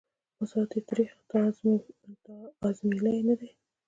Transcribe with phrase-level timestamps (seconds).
[0.49, 1.39] ساعت یې تریخ» تا
[2.67, 3.49] آزمېیلی نه دی